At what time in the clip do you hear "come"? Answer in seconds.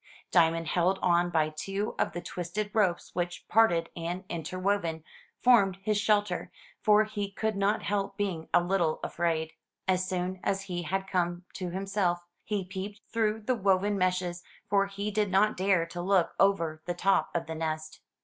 11.05-11.45